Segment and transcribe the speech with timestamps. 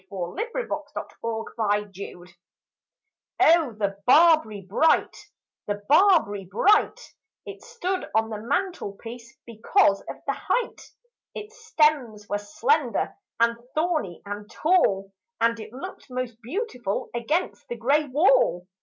[0.01, 2.35] Vigils SONG AGAINST CHILDREN
[3.39, 5.15] O THE barberry bright,
[5.67, 7.13] the barberry bright
[7.47, 10.81] I It stood on the mantelpiece because of the height.
[11.35, 17.75] Its stems were slender and thorny and tall And it looked most beautiful against the
[17.77, 18.67] grey wall.